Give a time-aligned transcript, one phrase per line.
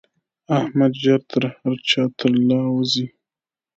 [0.59, 3.05] احمد ژر تر هر چا تر له وزي.